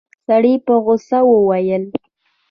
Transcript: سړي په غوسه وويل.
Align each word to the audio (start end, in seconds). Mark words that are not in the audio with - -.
سړي 0.25 0.53
په 0.65 0.73
غوسه 0.83 1.19
وويل. 1.31 1.83